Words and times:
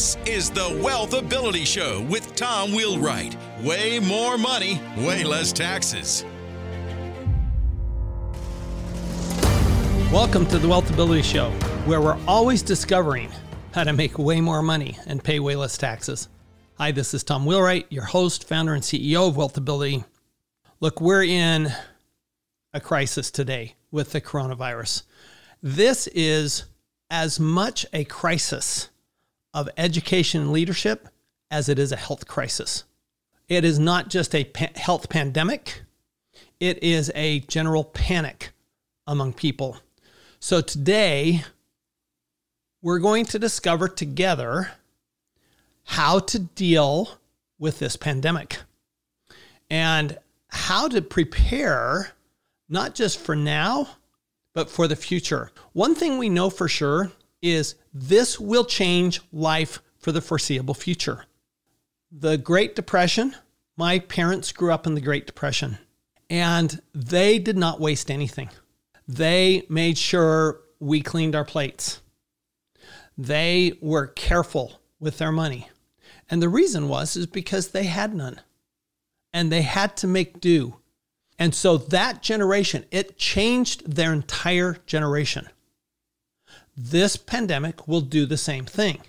This 0.00 0.16
is 0.24 0.48
the 0.48 0.80
Wealth 0.82 1.12
Ability 1.12 1.66
Show 1.66 2.00
with 2.08 2.34
Tom 2.34 2.72
Wheelwright. 2.72 3.36
Way 3.62 3.98
more 3.98 4.38
money, 4.38 4.80
way 4.96 5.24
less 5.24 5.52
taxes. 5.52 6.24
Welcome 10.10 10.46
to 10.46 10.58
the 10.58 10.66
Wealth 10.66 10.88
Ability 10.88 11.20
Show, 11.20 11.50
where 11.84 12.00
we're 12.00 12.18
always 12.26 12.62
discovering 12.62 13.28
how 13.74 13.84
to 13.84 13.92
make 13.92 14.18
way 14.18 14.40
more 14.40 14.62
money 14.62 14.96
and 15.06 15.22
pay 15.22 15.38
way 15.38 15.54
less 15.54 15.76
taxes. 15.76 16.28
Hi, 16.78 16.92
this 16.92 17.12
is 17.12 17.22
Tom 17.22 17.44
Wheelwright, 17.44 17.84
your 17.90 18.04
host, 18.04 18.48
founder, 18.48 18.72
and 18.72 18.82
CEO 18.82 19.28
of 19.28 19.36
Wealth 19.36 19.58
Ability. 19.58 20.04
Look, 20.80 21.02
we're 21.02 21.24
in 21.24 21.70
a 22.72 22.80
crisis 22.80 23.30
today 23.30 23.74
with 23.90 24.12
the 24.12 24.22
coronavirus. 24.22 25.02
This 25.62 26.06
is 26.06 26.64
as 27.10 27.38
much 27.38 27.84
a 27.92 28.04
crisis 28.04 28.88
of 29.52 29.68
education 29.76 30.42
and 30.42 30.52
leadership 30.52 31.08
as 31.50 31.68
it 31.68 31.78
is 31.78 31.92
a 31.92 31.96
health 31.96 32.26
crisis. 32.26 32.84
It 33.48 33.64
is 33.64 33.78
not 33.78 34.08
just 34.08 34.34
a 34.34 34.44
pa- 34.44 34.68
health 34.76 35.08
pandemic, 35.08 35.82
it 36.60 36.82
is 36.82 37.10
a 37.14 37.40
general 37.40 37.84
panic 37.84 38.50
among 39.06 39.32
people. 39.32 39.78
So 40.38 40.60
today, 40.60 41.44
we're 42.82 42.98
going 42.98 43.26
to 43.26 43.38
discover 43.38 43.88
together 43.88 44.72
how 45.84 46.20
to 46.20 46.38
deal 46.38 47.18
with 47.58 47.78
this 47.78 47.96
pandemic 47.96 48.58
and 49.68 50.18
how 50.48 50.88
to 50.88 51.02
prepare 51.02 52.12
not 52.68 52.94
just 52.94 53.18
for 53.18 53.34
now, 53.34 53.88
but 54.54 54.70
for 54.70 54.86
the 54.88 54.96
future. 54.96 55.50
One 55.72 55.94
thing 55.94 56.16
we 56.18 56.28
know 56.28 56.50
for 56.50 56.68
sure 56.68 57.10
is 57.42 57.74
this 57.92 58.38
will 58.38 58.64
change 58.64 59.20
life 59.32 59.80
for 59.98 60.12
the 60.12 60.20
foreseeable 60.20 60.74
future. 60.74 61.24
The 62.12 62.36
Great 62.36 62.74
Depression, 62.74 63.36
my 63.76 63.98
parents 63.98 64.52
grew 64.52 64.72
up 64.72 64.86
in 64.86 64.94
the 64.94 65.00
Great 65.00 65.26
Depression, 65.26 65.78
and 66.28 66.80
they 66.94 67.38
did 67.38 67.56
not 67.56 67.80
waste 67.80 68.10
anything. 68.10 68.50
They 69.06 69.66
made 69.68 69.98
sure 69.98 70.60
we 70.78 71.02
cleaned 71.02 71.34
our 71.34 71.44
plates. 71.44 72.00
They 73.16 73.78
were 73.80 74.06
careful 74.06 74.80
with 74.98 75.18
their 75.18 75.32
money. 75.32 75.68
And 76.30 76.40
the 76.40 76.48
reason 76.48 76.88
was 76.88 77.16
is 77.16 77.26
because 77.26 77.68
they 77.68 77.84
had 77.84 78.14
none. 78.14 78.40
And 79.32 79.50
they 79.50 79.62
had 79.62 79.96
to 79.98 80.06
make 80.06 80.40
do. 80.40 80.76
And 81.38 81.54
so 81.54 81.76
that 81.76 82.22
generation, 82.22 82.84
it 82.90 83.18
changed 83.18 83.94
their 83.94 84.12
entire 84.12 84.76
generation. 84.86 85.48
This 86.76 87.16
pandemic 87.16 87.86
will 87.86 88.00
do 88.00 88.26
the 88.26 88.36
same 88.36 88.64
thing. 88.64 89.02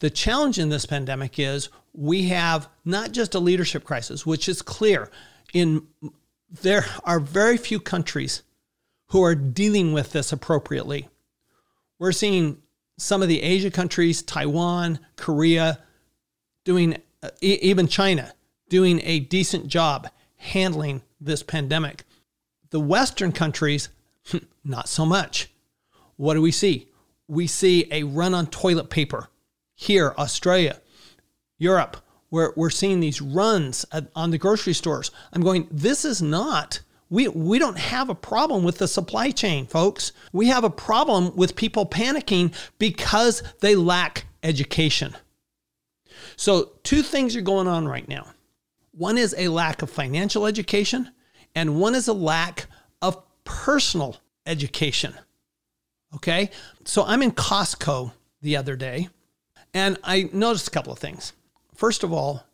The 0.00 0.10
challenge 0.10 0.58
in 0.58 0.68
this 0.68 0.86
pandemic 0.86 1.38
is 1.38 1.68
we 1.94 2.28
have 2.28 2.68
not 2.84 3.12
just 3.12 3.34
a 3.34 3.40
leadership 3.40 3.84
crisis, 3.84 4.26
which 4.26 4.48
is 4.48 4.62
clear. 4.62 5.10
In 5.52 5.86
there 6.62 6.84
are 7.04 7.20
very 7.20 7.56
few 7.56 7.80
countries 7.80 8.42
who 9.08 9.22
are 9.22 9.34
dealing 9.34 9.92
with 9.92 10.12
this 10.12 10.32
appropriately. 10.32 11.08
We're 11.98 12.12
seeing 12.12 12.62
some 12.98 13.22
of 13.22 13.28
the 13.28 13.42
Asia 13.42 13.70
countries, 13.70 14.22
Taiwan, 14.22 14.98
Korea, 15.16 15.78
doing 16.64 16.96
uh, 17.22 17.30
even 17.40 17.86
China 17.88 18.32
doing 18.68 19.00
a 19.04 19.20
decent 19.20 19.66
job 19.66 20.08
handling 20.36 21.02
this 21.20 21.42
pandemic. 21.42 22.04
The 22.70 22.80
Western 22.80 23.30
countries, 23.30 23.90
not 24.64 24.88
so 24.88 25.04
much. 25.04 25.51
What 26.22 26.34
do 26.34 26.40
we 26.40 26.52
see? 26.52 26.86
We 27.26 27.48
see 27.48 27.88
a 27.90 28.04
run 28.04 28.32
on 28.32 28.46
toilet 28.46 28.90
paper 28.90 29.28
here, 29.74 30.14
Australia, 30.16 30.80
Europe, 31.58 31.96
where 32.28 32.52
we're 32.54 32.70
seeing 32.70 33.00
these 33.00 33.20
runs 33.20 33.84
on 34.14 34.30
the 34.30 34.38
grocery 34.38 34.72
stores. 34.72 35.10
I'm 35.32 35.42
going, 35.42 35.66
this 35.68 36.04
is 36.04 36.22
not. 36.22 36.78
We, 37.10 37.26
we 37.26 37.58
don't 37.58 37.76
have 37.76 38.08
a 38.08 38.14
problem 38.14 38.62
with 38.62 38.78
the 38.78 38.86
supply 38.86 39.32
chain, 39.32 39.66
folks. 39.66 40.12
We 40.32 40.46
have 40.46 40.62
a 40.62 40.70
problem 40.70 41.34
with 41.34 41.56
people 41.56 41.86
panicking 41.86 42.54
because 42.78 43.42
they 43.58 43.74
lack 43.74 44.26
education. 44.44 45.16
So, 46.36 46.70
two 46.84 47.02
things 47.02 47.34
are 47.34 47.40
going 47.40 47.66
on 47.66 47.88
right 47.88 48.06
now. 48.06 48.28
One 48.92 49.18
is 49.18 49.34
a 49.36 49.48
lack 49.48 49.82
of 49.82 49.90
financial 49.90 50.46
education, 50.46 51.10
and 51.56 51.80
one 51.80 51.96
is 51.96 52.06
a 52.06 52.12
lack 52.12 52.66
of 53.00 53.20
personal 53.42 54.18
education. 54.46 55.14
Okay. 56.14 56.50
So 56.84 57.04
I'm 57.04 57.22
in 57.22 57.32
Costco 57.32 58.12
the 58.40 58.56
other 58.56 58.76
day 58.76 59.08
and 59.74 59.98
I 60.04 60.28
noticed 60.32 60.68
a 60.68 60.70
couple 60.70 60.92
of 60.92 60.98
things. 60.98 61.32
First 61.74 62.02
of 62.02 62.12
all, 62.12 62.44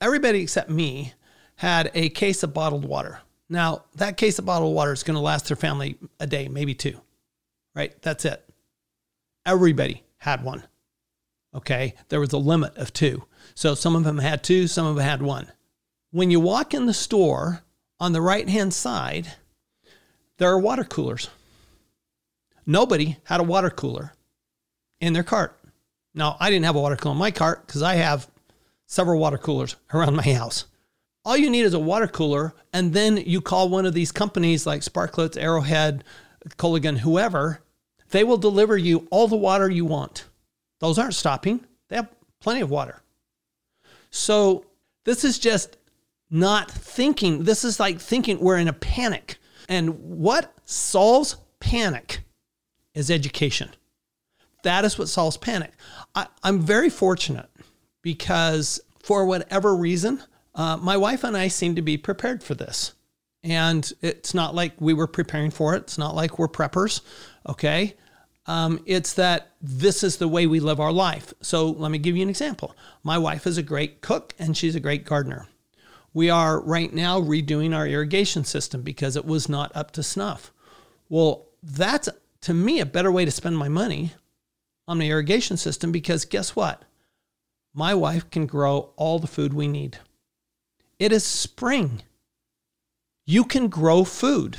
everybody 0.00 0.42
except 0.42 0.70
me 0.70 1.14
had 1.56 1.90
a 1.94 2.08
case 2.10 2.42
of 2.42 2.52
bottled 2.52 2.84
water. 2.84 3.20
Now, 3.48 3.84
that 3.94 4.16
case 4.16 4.38
of 4.38 4.44
bottled 4.44 4.74
water 4.74 4.92
is 4.92 5.02
going 5.02 5.14
to 5.14 5.20
last 5.20 5.48
their 5.48 5.56
family 5.56 5.96
a 6.20 6.26
day, 6.26 6.48
maybe 6.48 6.74
two, 6.74 7.00
right? 7.74 7.94
That's 8.02 8.24
it. 8.24 8.44
Everybody 9.46 10.02
had 10.18 10.42
one. 10.42 10.64
Okay. 11.54 11.94
There 12.08 12.20
was 12.20 12.32
a 12.32 12.38
limit 12.38 12.76
of 12.76 12.92
two. 12.92 13.24
So 13.54 13.74
some 13.74 13.96
of 13.96 14.04
them 14.04 14.18
had 14.18 14.42
two, 14.42 14.66
some 14.66 14.86
of 14.86 14.96
them 14.96 15.04
had 15.04 15.22
one. 15.22 15.50
When 16.10 16.30
you 16.30 16.40
walk 16.40 16.74
in 16.74 16.86
the 16.86 16.94
store, 16.94 17.62
on 17.98 18.12
the 18.12 18.20
right 18.20 18.48
hand 18.48 18.74
side, 18.74 19.32
there 20.38 20.50
are 20.50 20.58
water 20.58 20.84
coolers. 20.84 21.30
Nobody 22.66 23.16
had 23.24 23.40
a 23.40 23.44
water 23.44 23.70
cooler 23.70 24.12
in 25.00 25.12
their 25.12 25.22
cart. 25.22 25.58
Now, 26.14 26.36
I 26.40 26.50
didn't 26.50 26.64
have 26.64 26.76
a 26.76 26.80
water 26.80 26.96
cooler 26.96 27.14
in 27.14 27.18
my 27.18 27.30
cart 27.30 27.66
because 27.66 27.82
I 27.82 27.94
have 27.96 28.28
several 28.86 29.20
water 29.20 29.38
coolers 29.38 29.76
around 29.94 30.16
my 30.16 30.22
house. 30.22 30.66
All 31.24 31.36
you 31.36 31.50
need 31.50 31.64
is 31.64 31.74
a 31.74 31.78
water 31.78 32.06
cooler, 32.06 32.54
and 32.72 32.92
then 32.92 33.16
you 33.16 33.40
call 33.40 33.68
one 33.68 33.86
of 33.86 33.94
these 33.94 34.12
companies 34.12 34.66
like 34.66 34.82
Sparkletts, 34.82 35.40
Arrowhead, 35.40 36.04
Culligan, 36.56 36.98
whoever. 36.98 37.60
They 38.10 38.22
will 38.22 38.36
deliver 38.36 38.76
you 38.76 39.08
all 39.10 39.26
the 39.26 39.36
water 39.36 39.68
you 39.68 39.84
want. 39.84 40.26
Those 40.78 40.98
aren't 40.98 41.14
stopping, 41.14 41.64
they 41.88 41.96
have 41.96 42.08
plenty 42.40 42.60
of 42.60 42.70
water. 42.70 43.02
So, 44.10 44.66
this 45.04 45.24
is 45.24 45.38
just 45.38 45.76
not 46.30 46.70
thinking. 46.70 47.44
This 47.44 47.64
is 47.64 47.80
like 47.80 48.00
thinking 48.00 48.38
we're 48.38 48.58
in 48.58 48.68
a 48.68 48.72
panic. 48.72 49.36
And 49.68 49.98
what 49.98 50.52
solves 50.64 51.36
panic 51.58 52.20
is 52.96 53.10
education. 53.10 53.70
That 54.64 54.84
is 54.84 54.98
what 54.98 55.08
solves 55.08 55.36
panic. 55.36 55.72
I, 56.16 56.26
am 56.42 56.60
very 56.60 56.90
fortunate 56.90 57.48
because, 58.02 58.80
for 59.04 59.26
whatever 59.26 59.76
reason, 59.76 60.20
uh, 60.56 60.78
my 60.78 60.96
wife 60.96 61.22
and 61.22 61.36
I 61.36 61.46
seem 61.48 61.76
to 61.76 61.82
be 61.82 61.98
prepared 61.98 62.42
for 62.42 62.54
this. 62.54 62.94
And 63.44 63.92
it's 64.02 64.34
not 64.34 64.56
like 64.56 64.80
we 64.80 64.94
were 64.94 65.06
preparing 65.06 65.52
for 65.52 65.76
it. 65.76 65.82
It's 65.82 65.98
not 65.98 66.16
like 66.16 66.38
we're 66.38 66.48
preppers, 66.48 67.02
okay? 67.48 67.94
Um, 68.46 68.80
it's 68.86 69.12
that 69.12 69.52
this 69.60 70.02
is 70.02 70.16
the 70.16 70.26
way 70.26 70.46
we 70.46 70.58
live 70.58 70.80
our 70.80 70.92
life. 70.92 71.34
So 71.42 71.70
let 71.70 71.90
me 71.90 71.98
give 71.98 72.16
you 72.16 72.22
an 72.22 72.30
example. 72.30 72.74
My 73.04 73.18
wife 73.18 73.46
is 73.46 73.58
a 73.58 73.62
great 73.62 74.00
cook 74.00 74.34
and 74.38 74.56
she's 74.56 74.74
a 74.74 74.80
great 74.80 75.04
gardener. 75.04 75.46
We 76.14 76.30
are 76.30 76.60
right 76.60 76.92
now 76.92 77.20
redoing 77.20 77.76
our 77.76 77.86
irrigation 77.86 78.44
system 78.44 78.82
because 78.82 79.16
it 79.16 79.26
was 79.26 79.48
not 79.48 79.70
up 79.76 79.90
to 79.92 80.02
snuff. 80.02 80.50
Well, 81.08 81.46
that's 81.62 82.08
to 82.46 82.54
me 82.54 82.80
a 82.80 82.86
better 82.86 83.10
way 83.10 83.24
to 83.24 83.30
spend 83.30 83.58
my 83.58 83.68
money 83.68 84.12
on 84.86 84.98
the 84.98 85.10
irrigation 85.10 85.56
system 85.56 85.90
because 85.90 86.24
guess 86.24 86.54
what? 86.54 86.84
My 87.74 87.92
wife 87.92 88.30
can 88.30 88.46
grow 88.46 88.92
all 88.96 89.18
the 89.18 89.26
food 89.26 89.52
we 89.52 89.66
need. 89.66 89.98
It 90.98 91.12
is 91.12 91.24
spring. 91.24 92.02
You 93.26 93.44
can 93.44 93.66
grow 93.68 94.04
food. 94.04 94.58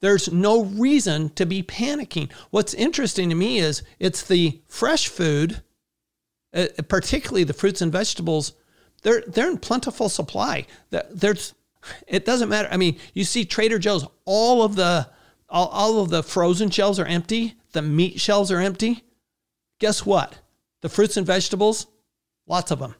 There's 0.00 0.32
no 0.32 0.62
reason 0.62 1.30
to 1.30 1.44
be 1.44 1.64
panicking. 1.64 2.32
What's 2.50 2.74
interesting 2.74 3.28
to 3.28 3.34
me 3.34 3.58
is 3.58 3.82
it's 3.98 4.22
the 4.22 4.60
fresh 4.68 5.08
food, 5.08 5.62
uh, 6.54 6.66
particularly 6.88 7.44
the 7.44 7.52
fruits 7.52 7.80
and 7.80 7.90
vegetables 7.90 8.52
they're 9.02 9.24
they're 9.26 9.50
in 9.50 9.58
plentiful 9.58 10.08
supply. 10.08 10.66
There's 10.90 11.54
it 12.06 12.24
doesn't 12.24 12.48
matter. 12.48 12.68
I 12.70 12.76
mean, 12.76 12.98
you 13.14 13.24
see 13.24 13.44
Trader 13.44 13.80
Joe's, 13.80 14.06
all 14.24 14.62
of 14.62 14.76
the 14.76 15.08
all, 15.52 15.68
all 15.68 16.00
of 16.00 16.08
the 16.08 16.22
frozen 16.22 16.70
shelves 16.70 16.98
are 16.98 17.06
empty, 17.06 17.54
the 17.72 17.82
meat 17.82 18.18
shelves 18.18 18.50
are 18.50 18.58
empty. 18.58 19.04
Guess 19.78 20.04
what? 20.06 20.38
The 20.80 20.88
fruits 20.88 21.16
and 21.16 21.26
vegetables, 21.26 21.86
lots 22.46 22.70
of 22.70 22.78
them. 22.78 22.94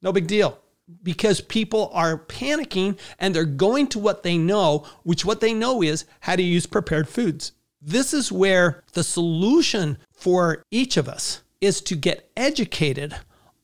No 0.00 0.12
big 0.12 0.26
deal. 0.28 0.58
Because 1.02 1.40
people 1.42 1.90
are 1.92 2.16
panicking 2.16 2.98
and 3.18 3.34
they're 3.34 3.44
going 3.44 3.88
to 3.88 3.98
what 3.98 4.22
they 4.22 4.38
know, 4.38 4.86
which 5.02 5.24
what 5.24 5.40
they 5.40 5.52
know 5.52 5.82
is 5.82 6.06
how 6.20 6.36
to 6.36 6.42
use 6.42 6.64
prepared 6.64 7.08
foods. 7.08 7.52
This 7.82 8.14
is 8.14 8.32
where 8.32 8.82
the 8.92 9.04
solution 9.04 9.98
for 10.12 10.62
each 10.70 10.96
of 10.96 11.08
us 11.08 11.42
is 11.60 11.80
to 11.82 11.96
get 11.96 12.30
educated 12.36 13.14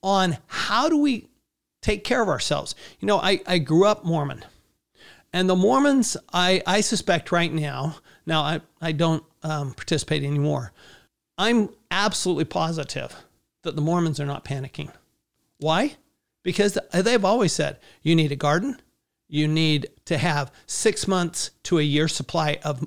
on 0.03 0.37
how 0.49 0.89
do 0.89 0.99
we 0.99 1.29
take 1.81 2.05
care 2.05 2.21
of 2.21 2.29
ourselves. 2.29 2.75
You 2.99 3.07
know, 3.07 3.19
I, 3.19 3.41
I 3.47 3.59
grew 3.59 3.87
up 3.87 4.05
Mormon. 4.05 4.45
And 5.35 5.51
the 5.51 5.57
Mormons, 5.57 6.17
I, 6.33 6.63
I 6.65 6.81
suspect 6.81 7.33
right 7.33 7.53
now, 7.53 7.97
now 8.25 8.43
I, 8.43 8.61
I 8.81 8.93
don't 8.93 9.25
um, 9.43 9.75
participate 9.75 10.23
anymore. 10.23 10.73
I'm 11.37 11.71
absolutely 11.91 12.45
positive 12.45 13.13
that 13.65 13.75
the 13.75 13.83
Mormons 13.83 14.21
are 14.21 14.27
not 14.27 14.45
panicking. 14.45 14.93
Why? 15.59 15.97
Because 16.45 16.79
they've 16.93 17.25
always 17.25 17.53
said 17.53 17.81
you 18.01 18.15
need 18.15 18.31
a 18.31 18.37
garden, 18.37 18.81
you 19.27 19.49
need 19.49 19.89
to 20.05 20.19
have 20.19 20.53
six 20.67 21.09
months 21.09 21.51
to 21.65 21.81
a 21.81 21.83
year 21.83 22.07
supply 22.07 22.59
of, 22.63 22.87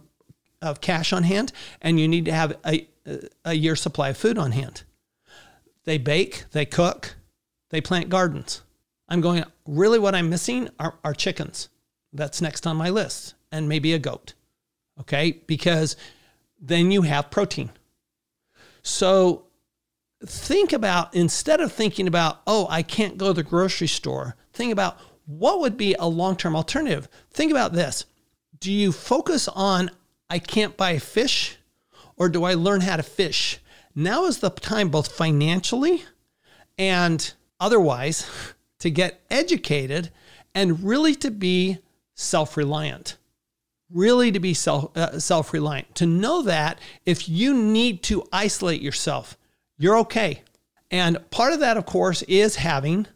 of 0.61 0.79
cash 0.79 1.11
on 1.11 1.23
hand, 1.23 1.51
and 1.81 1.99
you 1.99 2.07
need 2.07 2.23
to 2.25 2.31
have 2.31 2.57
a, 2.65 2.87
a 3.43 3.55
year 3.55 3.75
supply 3.75 4.07
of 4.09 4.17
food 4.17 4.37
on 4.37 4.53
hand. 4.53 4.83
They 5.83 5.97
bake, 5.97 6.45
they 6.51 6.65
cook, 6.65 7.15
they 7.71 7.81
plant 7.81 8.07
gardens. 8.07 8.61
I'm 9.09 9.19
going, 9.19 9.43
really, 9.65 9.99
what 9.99 10.15
I'm 10.15 10.29
missing 10.29 10.69
are, 10.79 10.95
are 11.03 11.13
chickens. 11.13 11.67
That's 12.17 12.41
next 12.41 12.67
on 12.67 12.75
my 12.75 12.89
list, 12.89 13.35
and 13.51 13.69
maybe 13.69 13.93
a 13.93 13.99
goat. 13.99 14.33
Okay, 14.99 15.41
because 15.47 15.95
then 16.59 16.91
you 16.91 17.03
have 17.03 17.29
protein. 17.29 17.69
So 18.81 19.45
think 20.25 20.73
about 20.73 21.13
instead 21.13 21.61
of 21.61 21.71
thinking 21.71 22.07
about, 22.07 22.41
oh, 22.47 22.67
I 22.69 22.81
can't 22.81 23.17
go 23.17 23.27
to 23.27 23.33
the 23.33 23.43
grocery 23.43 23.87
store, 23.87 24.35
think 24.53 24.71
about 24.71 24.99
what 25.25 25.59
would 25.59 25.77
be 25.77 25.93
a 25.99 26.07
long 26.07 26.35
term 26.35 26.55
alternative. 26.55 27.07
Think 27.31 27.51
about 27.51 27.73
this. 27.73 28.05
Do 28.59 28.71
you 28.71 28.91
focus 28.91 29.47
on, 29.47 29.91
I 30.29 30.39
can't 30.39 30.75
buy 30.75 30.97
fish, 30.97 31.57
or 32.15 32.29
do 32.29 32.43
I 32.43 32.55
learn 32.55 32.81
how 32.81 32.95
to 32.95 33.03
fish? 33.03 33.59
Now 33.93 34.25
is 34.25 34.39
the 34.39 34.49
time, 34.49 34.89
both 34.89 35.11
financially 35.11 36.03
and 36.77 37.33
otherwise, 37.59 38.27
to 38.79 38.89
get 38.89 39.21
educated 39.29 40.11
and 40.55 40.83
really 40.83 41.13
to 41.15 41.29
be 41.29 41.79
self 42.17 42.57
reliant. 42.57 43.15
Really 43.89 44.33
to 44.33 44.39
be 44.39 44.53
self 44.53 44.95
uh, 44.97 45.17
self 45.19 45.53
reliant. 45.53 45.95
To 45.95 46.05
know 46.05 46.41
that 46.41 46.79
if 47.05 47.29
you 47.29 47.53
need 47.53 48.03
to 48.03 48.27
isolate 48.33 48.81
yourself, 48.81 49.37
you're 49.77 49.97
okay. 49.99 50.41
And 50.91 51.17
part 51.31 51.53
of 51.53 51.61
that, 51.61 51.77
of 51.77 51.85
course, 51.85 52.21
is 52.23 52.57
having 52.57 53.07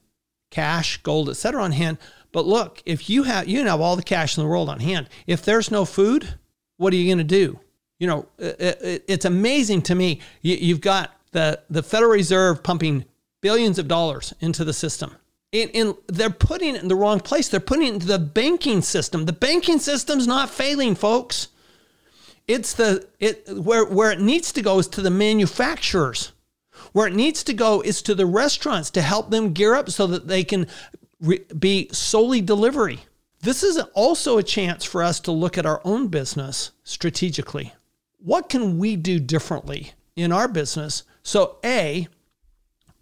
cash, 0.49 0.97
gold, 1.03 1.29
etc. 1.29 1.61
on 1.61 1.73
hand. 1.73 1.97
But 2.31 2.45
look, 2.45 2.81
if 2.85 3.09
you 3.09 3.23
have 3.23 3.49
you 3.49 3.65
have 3.65 3.81
all 3.81 3.97
the 3.97 4.03
cash 4.03 4.37
in 4.37 4.43
the 4.43 4.49
world 4.49 4.69
on 4.69 4.79
hand, 4.79 5.09
if 5.27 5.43
there's 5.43 5.71
no 5.71 5.83
food, 5.83 6.35
what 6.77 6.93
are 6.93 6.95
you 6.95 7.07
going 7.07 7.17
to 7.17 7.23
do? 7.25 7.59
You 7.99 8.07
know, 8.07 8.27
it, 8.37 9.03
it's 9.07 9.25
amazing 9.25 9.81
to 9.83 9.95
me. 9.95 10.21
You've 10.41 10.81
got 10.81 11.11
the 11.31 11.59
the 11.69 11.83
Federal 11.83 12.11
Reserve 12.11 12.63
pumping 12.63 13.03
billions 13.41 13.77
of 13.77 13.89
dollars 13.89 14.33
into 14.39 14.63
the 14.63 14.73
system. 14.73 15.17
In, 15.51 15.69
in, 15.69 15.95
they're 16.07 16.29
putting 16.29 16.75
it 16.75 16.81
in 16.81 16.87
the 16.87 16.95
wrong 16.95 17.19
place. 17.19 17.49
They're 17.49 17.59
putting 17.59 17.87
it 17.87 17.93
into 17.95 18.07
the 18.07 18.19
banking 18.19 18.81
system. 18.81 19.25
The 19.25 19.33
banking 19.33 19.79
system's 19.79 20.25
not 20.25 20.49
failing, 20.49 20.95
folks. 20.95 21.49
It's 22.47 22.73
the 22.73 23.07
it 23.19 23.47
where 23.49 23.85
where 23.85 24.11
it 24.11 24.19
needs 24.19 24.51
to 24.53 24.61
go 24.61 24.79
is 24.79 24.87
to 24.89 25.01
the 25.01 25.09
manufacturers. 25.09 26.31
Where 26.93 27.07
it 27.07 27.15
needs 27.15 27.43
to 27.43 27.53
go 27.53 27.81
is 27.81 28.01
to 28.03 28.15
the 28.15 28.25
restaurants 28.25 28.89
to 28.91 29.01
help 29.01 29.29
them 29.29 29.53
gear 29.53 29.75
up 29.75 29.89
so 29.89 30.07
that 30.07 30.27
they 30.27 30.43
can 30.43 30.67
re- 31.19 31.45
be 31.57 31.89
solely 31.91 32.41
delivery. 32.41 33.01
This 33.41 33.63
is 33.63 33.77
also 33.93 34.37
a 34.37 34.43
chance 34.43 34.83
for 34.83 35.01
us 35.01 35.19
to 35.21 35.31
look 35.31 35.57
at 35.57 35.65
our 35.65 35.81
own 35.83 36.07
business 36.07 36.71
strategically. 36.83 37.73
What 38.19 38.49
can 38.49 38.77
we 38.77 38.95
do 38.95 39.19
differently 39.19 39.93
in 40.15 40.31
our 40.31 40.47
business 40.47 41.03
so 41.23 41.57
A, 41.63 42.07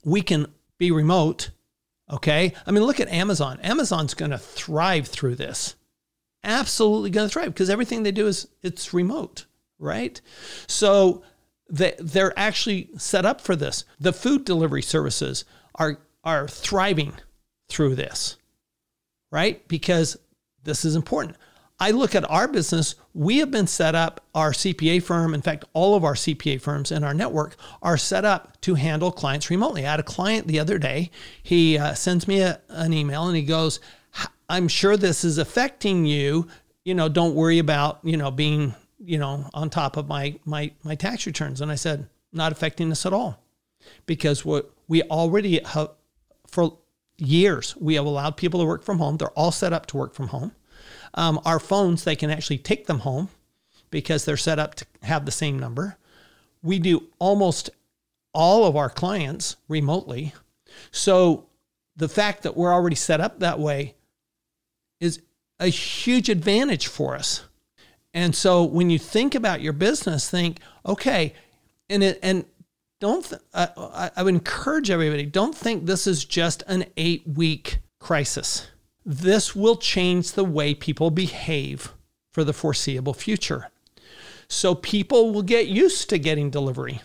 we 0.04 0.22
can 0.22 0.48
be 0.78 0.92
remote, 0.92 1.50
okay? 2.10 2.54
I 2.66 2.72
mean, 2.72 2.84
look 2.84 3.00
at 3.00 3.10
Amazon. 3.10 3.60
Amazon's 3.62 4.14
going 4.14 4.32
to 4.32 4.38
thrive 4.38 5.08
through 5.08 5.36
this. 5.36 5.76
Absolutely 6.44 7.10
going 7.10 7.28
to 7.28 7.34
thrive 7.34 7.54
because 7.54 7.70
everything 7.70 8.04
they 8.04 8.12
do 8.12 8.28
is 8.28 8.48
it's 8.64 8.94
remote, 8.94 9.46
right? 9.78 10.20
So 10.68 11.24
they, 11.70 11.96
they're 12.00 12.38
actually 12.38 12.90
set 12.98 13.26
up 13.26 13.42
for 13.42 13.56
this. 13.56 13.84
The 14.00 14.14
food 14.14 14.46
delivery 14.46 14.82
services 14.82 15.46
are, 15.76 16.00
are 16.24 16.48
thriving 16.48 17.14
through 17.68 17.96
this, 17.96 18.38
right? 19.32 19.68
Because 19.68 20.18
this 20.64 20.86
is 20.86 20.96
important. 20.96 21.38
I 21.80 21.92
look 21.92 22.14
at 22.14 22.30
our 22.30 22.48
business, 22.48 22.96
we 23.14 23.38
have 23.38 23.52
been 23.52 23.68
set 23.68 23.96
up, 23.96 24.26
our 24.36 24.52
CPA 24.52 25.02
firm, 25.02 25.34
in 25.34 25.42
fact, 25.42 25.66
all 25.74 25.96
of 25.96 26.04
our 26.04 26.14
CPA 26.14 26.62
firms 26.62 26.92
in 26.92 27.04
our 27.04 27.14
network 27.14 27.56
are 27.82 27.98
set 27.98 28.26
up 28.26 28.60
to 28.62 28.76
handle 28.76 29.12
clients 29.12 29.50
remotely. 29.50 29.86
I 29.86 29.92
had 29.92 30.00
a 30.00 30.04
client 30.04 30.48
the 30.48 30.60
other 30.60 30.78
day, 30.78 31.12
he 31.42 31.78
uh, 31.78 31.94
sends 31.94 32.28
me 32.28 32.42
a, 32.42 32.62
an 32.70 32.94
email 32.94 33.28
and 33.28 33.36
he 33.36 33.44
goes, 33.44 33.80
I'm 34.50 34.68
sure 34.68 34.98
this 34.98 35.24
is 35.24 35.38
affecting 35.38 36.06
you. 36.06 36.48
You 36.84 36.96
know, 36.96 37.08
don't 37.08 37.36
worry 37.36 37.60
about, 37.60 38.00
you 38.04 38.18
know, 38.18 38.32
being 38.32 38.74
you 39.00 39.18
know, 39.18 39.50
on 39.54 39.70
top 39.70 39.98
of 39.98 40.08
my 40.08 40.38
my 40.46 40.72
my 40.84 40.96
tax 40.96 41.26
returns. 41.26 41.62
And 41.62 41.72
I 41.72 41.76
said, 41.76 42.08
not 42.32 42.52
affecting 42.52 42.92
us 42.92 43.06
at 43.06 43.14
all, 43.14 43.42
because 44.06 44.46
what 44.46 44.72
we 44.88 45.02
already 45.04 45.62
have 45.64 45.92
for 46.48 46.78
years 47.18 47.76
we 47.76 47.96
have 47.96 48.06
allowed 48.06 48.38
people 48.38 48.60
to 48.60 48.66
work 48.66 48.84
from 48.84 48.98
home. 48.98 49.18
They're 49.18 49.30
all 49.30 49.52
set 49.52 49.74
up 49.74 49.86
to 49.88 49.98
work 49.98 50.14
from 50.14 50.28
home. 50.28 50.54
Um, 51.14 51.40
our 51.46 51.60
phones, 51.60 52.04
they 52.04 52.16
can 52.16 52.30
actually 52.30 52.58
take 52.60 52.88
them 52.88 53.00
home 53.00 53.30
because 53.90 54.26
they're 54.26 54.38
set 54.38 54.60
up 54.60 54.76
to 54.76 54.86
have 55.04 55.26
the 55.26 55.32
same 55.32 55.58
number. 55.58 55.98
We 56.62 56.80
do 56.80 57.04
almost 57.20 57.70
all 58.34 58.66
of 58.66 58.76
our 58.76 58.90
clients 58.90 59.56
remotely. 59.68 60.34
So 60.92 61.48
the 61.96 62.10
fact 62.10 62.44
that 62.44 62.56
we're 62.56 62.74
already 62.74 62.96
set 62.96 63.20
up 63.20 63.40
that 63.40 63.60
way 63.60 63.96
is 65.00 65.22
a 65.60 65.68
huge 65.68 66.30
advantage 66.30 66.88
for 66.88 67.16
us. 67.16 67.44
And 68.14 68.36
so 68.36 68.64
when 68.64 68.90
you 68.90 68.98
think 68.98 69.36
about 69.36 69.62
your 69.62 69.74
business, 69.74 70.30
think, 70.30 70.60
okay, 70.86 71.34
and 71.90 72.04
it, 72.04 72.20
and 72.24 72.46
don't 73.00 73.26
th- 73.26 73.42
I, 73.54 74.12
I 74.16 74.24
would 74.24 74.34
encourage 74.34 74.90
everybody 74.90 75.26
don't 75.26 75.56
think 75.56 75.86
this 75.86 76.08
is 76.08 76.26
just 76.26 76.64
an 76.68 76.86
eight 76.98 77.24
week 77.28 77.80
crisis. 78.00 78.68
This 79.10 79.56
will 79.56 79.76
change 79.76 80.34
the 80.34 80.44
way 80.44 80.76
people 80.76 81.10
behave 81.10 81.94
for 82.32 82.44
the 82.44 82.54
foreseeable 82.54 83.16
future. 83.16 83.72
So 84.48 84.76
people 84.76 85.34
will 85.34 85.42
get 85.42 85.66
used 85.66 86.12
to 86.12 86.20
getting 86.20 86.52
delivery. 86.52 87.02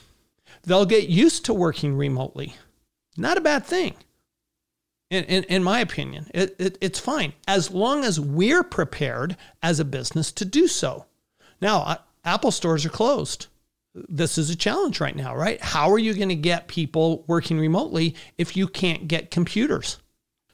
They'll 0.64 0.84
get 0.84 1.08
used 1.08 1.46
to 1.46 1.54
working 1.54 1.96
remotely. 1.96 2.56
Not 3.16 3.38
a 3.38 3.40
bad 3.40 3.64
thing 3.64 3.94
in, 5.08 5.24
in, 5.24 5.44
in 5.44 5.64
my 5.64 5.80
opinion. 5.80 6.26
It, 6.34 6.54
it, 6.58 6.78
it's 6.82 7.00
fine 7.00 7.32
as 7.48 7.70
long 7.70 8.04
as 8.04 8.20
we're 8.20 8.64
prepared 8.64 9.38
as 9.62 9.80
a 9.80 9.84
business 9.84 10.30
to 10.32 10.44
do 10.44 10.68
so. 10.68 11.06
Now, 11.62 12.00
Apple 12.22 12.50
stores 12.50 12.84
are 12.84 12.90
closed. 12.90 13.46
This 13.94 14.36
is 14.36 14.50
a 14.50 14.56
challenge 14.56 15.00
right 15.00 15.16
now, 15.16 15.34
right? 15.34 15.58
How 15.62 15.90
are 15.90 15.98
you 15.98 16.12
going 16.12 16.28
to 16.28 16.34
get 16.34 16.68
people 16.68 17.24
working 17.28 17.58
remotely 17.58 18.14
if 18.36 18.58
you 18.58 18.68
can't 18.68 19.08
get 19.08 19.30
computers? 19.30 19.96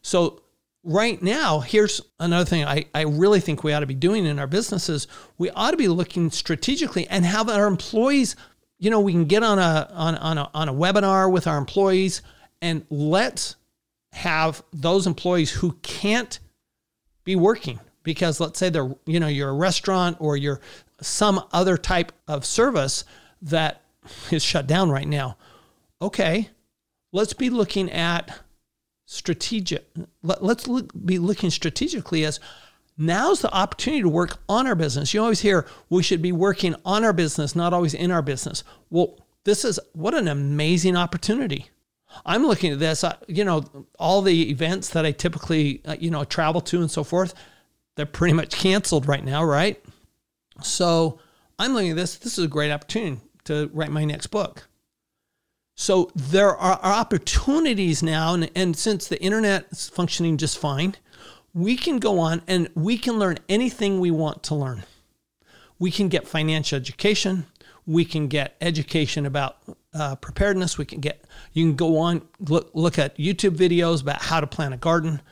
So, 0.00 0.42
right 0.82 1.20
now, 1.22 1.60
here's 1.60 2.00
another 2.18 2.44
thing 2.44 2.64
I, 2.64 2.86
I 2.94 3.02
really 3.02 3.40
think 3.40 3.62
we 3.62 3.72
ought 3.72 3.80
to 3.80 3.86
be 3.86 3.94
doing 3.94 4.26
in 4.26 4.38
our 4.38 4.46
businesses. 4.46 5.06
We 5.38 5.50
ought 5.50 5.72
to 5.72 5.76
be 5.76 5.88
looking 5.88 6.30
strategically 6.30 7.06
and 7.08 7.24
have 7.24 7.48
our 7.48 7.66
employees, 7.66 8.36
you 8.78 8.90
know, 8.90 9.00
we 9.00 9.12
can 9.12 9.26
get 9.26 9.42
on 9.42 9.58
a 9.58 9.88
on, 9.92 10.16
on 10.16 10.38
a 10.38 10.50
on 10.54 10.68
a 10.68 10.74
webinar 10.74 11.30
with 11.30 11.46
our 11.46 11.58
employees 11.58 12.22
and 12.62 12.84
let's 12.90 13.56
have 14.12 14.62
those 14.72 15.06
employees 15.06 15.50
who 15.50 15.72
can't 15.82 16.40
be 17.24 17.36
working 17.36 17.78
because 18.02 18.40
let's 18.40 18.58
say 18.58 18.70
they're 18.70 18.94
you 19.06 19.20
know 19.20 19.28
you're 19.28 19.50
a 19.50 19.54
restaurant 19.54 20.16
or 20.20 20.36
you're 20.36 20.60
some 21.00 21.44
other 21.52 21.76
type 21.76 22.12
of 22.26 22.44
service 22.44 23.04
that 23.42 23.82
is 24.30 24.42
shut 24.42 24.66
down 24.66 24.90
right 24.90 25.06
now 25.06 25.36
okay 26.02 26.48
let's 27.12 27.32
be 27.32 27.50
looking 27.50 27.90
at 27.90 28.40
strategic 29.10 29.84
let, 30.22 30.40
us 30.40 30.68
look, 30.68 30.92
be 31.04 31.18
looking 31.18 31.50
strategically 31.50 32.24
as 32.24 32.38
now's 32.96 33.40
the 33.40 33.52
opportunity 33.52 34.02
to 34.02 34.08
work 34.08 34.38
on 34.48 34.68
our 34.68 34.76
business 34.76 35.12
you 35.12 35.20
always 35.20 35.40
hear 35.40 35.66
we 35.88 36.00
should 36.00 36.22
be 36.22 36.30
working 36.30 36.76
on 36.84 37.04
our 37.04 37.12
business 37.12 37.56
not 37.56 37.72
always 37.72 37.92
in 37.92 38.12
our 38.12 38.22
business 38.22 38.62
well 38.88 39.18
this 39.44 39.64
is 39.64 39.80
what 39.94 40.14
an 40.14 40.28
amazing 40.28 40.96
opportunity 40.96 41.68
I'm 42.26 42.44
looking 42.44 42.72
at 42.72 42.80
this, 42.80 43.04
you 43.28 43.44
know, 43.44 43.64
all 43.96 44.20
the 44.20 44.50
events 44.50 44.90
that 44.90 45.06
I 45.06 45.12
typically, 45.12 45.80
uh, 45.84 45.94
you 45.98 46.10
know, 46.10 46.24
travel 46.24 46.60
to 46.62 46.80
and 46.80 46.90
so 46.90 47.04
forth, 47.04 47.34
they're 47.94 48.04
pretty 48.04 48.34
much 48.34 48.56
canceled 48.56 49.06
right 49.06 49.24
now, 49.24 49.44
right? 49.44 49.80
So 50.60 51.20
I'm 51.56 51.72
looking 51.72 51.90
at 51.90 51.96
this. 51.96 52.16
This 52.16 52.36
is 52.36 52.44
a 52.44 52.48
great 52.48 52.72
opportunity 52.72 53.20
to 53.44 53.70
write 53.72 53.90
my 53.90 54.04
next 54.04 54.28
book. 54.28 54.66
So 55.80 56.10
there 56.14 56.54
are 56.54 56.78
opportunities 56.82 58.02
now, 58.02 58.34
and, 58.34 58.50
and 58.54 58.76
since 58.76 59.08
the 59.08 59.18
internet 59.22 59.64
is 59.70 59.88
functioning 59.88 60.36
just 60.36 60.58
fine, 60.58 60.94
we 61.54 61.74
can 61.74 61.98
go 61.98 62.18
on 62.18 62.42
and 62.46 62.68
we 62.74 62.98
can 62.98 63.18
learn 63.18 63.38
anything 63.48 63.98
we 63.98 64.10
want 64.10 64.42
to 64.42 64.54
learn. 64.54 64.82
We 65.78 65.90
can 65.90 66.10
get 66.10 66.28
financial 66.28 66.76
education. 66.76 67.46
We 67.86 68.04
can 68.04 68.28
get 68.28 68.56
education 68.60 69.24
about 69.24 69.56
uh, 69.94 70.16
preparedness. 70.16 70.76
We 70.76 70.84
can 70.84 71.00
get 71.00 71.24
you 71.54 71.64
can 71.64 71.76
go 71.76 71.96
on 71.96 72.28
look, 72.40 72.70
look 72.74 72.98
at 72.98 73.16
YouTube 73.16 73.56
videos 73.56 74.02
about 74.02 74.20
how 74.20 74.40
to 74.40 74.46
plant 74.46 74.74
a 74.74 74.76
garden. 74.76 75.22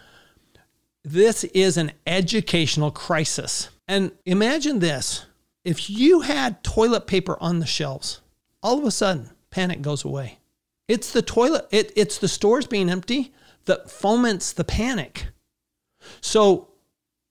This 1.05 1.45
is 1.45 1.77
an 1.77 1.93
educational 2.07 2.91
crisis. 2.91 3.69
And 3.87 4.13
imagine 4.25 4.79
this: 4.79 5.27
if 5.63 5.91
you 5.91 6.21
had 6.21 6.65
toilet 6.65 7.07
paper 7.07 7.37
on 7.39 7.59
the 7.59 7.67
shelves, 7.67 8.23
all 8.63 8.79
of 8.79 8.87
a 8.87 8.91
sudden 8.91 9.29
panic 9.51 9.83
goes 9.83 10.05
away. 10.05 10.39
It's 10.87 11.13
the 11.13 11.23
toilet, 11.23 11.67
it, 11.71 11.93
it's 11.97 12.19
the 12.19 12.29
stores 12.29 12.67
being 12.67 12.89
empty 12.89 13.33
that 13.67 13.91
foments 13.91 14.53
the 14.53 14.65
panic. 14.65 15.27
So, 16.21 16.69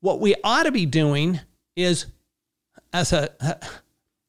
what 0.02 0.20
we 0.20 0.36
ought 0.44 0.64
to 0.64 0.72
be 0.72 0.86
doing 0.86 1.40
is, 1.76 2.06
as 2.94 3.14
a, 3.14 3.30